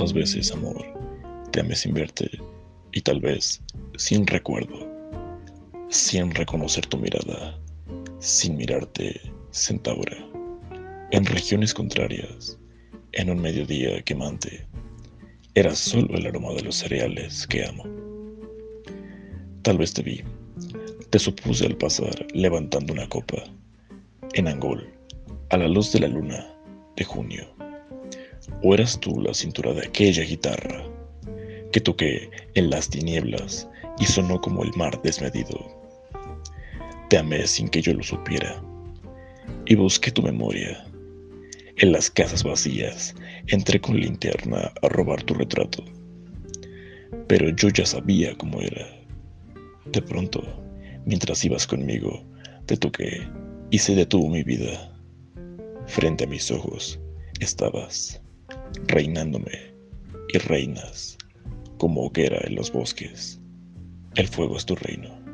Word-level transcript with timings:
¿Cuántas 0.00 0.16
veces, 0.16 0.50
amor, 0.52 0.82
te 1.52 1.60
amé 1.60 1.76
sin 1.76 1.92
verte 1.92 2.30
y 2.90 3.02
tal 3.02 3.20
vez 3.20 3.62
sin 3.98 4.26
recuerdo, 4.26 4.88
sin 5.90 6.34
reconocer 6.34 6.86
tu 6.86 6.96
mirada, 6.96 7.60
sin 8.18 8.56
mirarte 8.56 9.20
centaura, 9.50 10.16
en 11.10 11.26
regiones 11.26 11.74
contrarias, 11.74 12.58
en 13.12 13.28
un 13.28 13.42
mediodía 13.42 14.00
quemante? 14.00 14.66
Era 15.54 15.74
solo 15.74 16.16
el 16.16 16.26
aroma 16.26 16.54
de 16.54 16.62
los 16.62 16.76
cereales 16.76 17.46
que 17.46 17.66
amo. 17.66 17.84
Tal 19.60 19.76
vez 19.76 19.92
te 19.92 20.00
vi, 20.00 20.22
te 21.10 21.18
supuse 21.18 21.66
al 21.66 21.76
pasar 21.76 22.26
levantando 22.32 22.94
una 22.94 23.06
copa, 23.06 23.44
en 24.32 24.48
Angol, 24.48 24.90
a 25.50 25.58
la 25.58 25.68
luz 25.68 25.92
de 25.92 26.00
la 26.00 26.08
luna 26.08 26.50
de 26.96 27.04
junio. 27.04 27.60
¿O 28.62 28.74
eras 28.74 28.98
tú 29.00 29.20
la 29.20 29.34
cintura 29.34 29.72
de 29.72 29.86
aquella 29.86 30.22
guitarra 30.22 30.84
que 31.72 31.80
toqué 31.80 32.30
en 32.54 32.70
las 32.70 32.88
tinieblas 32.88 33.68
y 33.98 34.04
sonó 34.06 34.40
como 34.40 34.62
el 34.62 34.72
mar 34.76 35.00
desmedido? 35.02 35.58
Te 37.08 37.18
amé 37.18 37.46
sin 37.46 37.68
que 37.68 37.82
yo 37.82 37.92
lo 37.92 38.02
supiera 38.02 38.62
y 39.66 39.74
busqué 39.74 40.10
tu 40.10 40.22
memoria. 40.22 40.84
En 41.76 41.92
las 41.92 42.10
casas 42.10 42.44
vacías 42.44 43.14
entré 43.46 43.80
con 43.80 43.98
linterna 43.98 44.72
a 44.82 44.88
robar 44.88 45.22
tu 45.22 45.34
retrato. 45.34 45.84
Pero 47.26 47.50
yo 47.50 47.68
ya 47.68 47.86
sabía 47.86 48.36
cómo 48.36 48.60
era 48.60 49.00
de 49.92 50.02
pronto, 50.02 50.42
mientras 51.04 51.44
ibas 51.44 51.66
conmigo, 51.66 52.22
te 52.66 52.76
toqué 52.76 53.26
y 53.70 53.78
se 53.78 53.96
detuvo 53.96 54.28
mi 54.28 54.44
vida. 54.44 54.96
Frente 55.86 56.24
a 56.24 56.26
mis 56.28 56.48
ojos 56.52 57.00
estabas, 57.40 58.22
reinándome 58.86 59.74
y 60.32 60.38
reinas 60.38 61.18
como 61.78 62.02
hoguera 62.02 62.40
en 62.44 62.54
los 62.54 62.72
bosques. 62.72 63.40
El 64.16 64.28
fuego 64.28 64.56
es 64.56 64.66
tu 64.66 64.74
reino. 64.76 65.29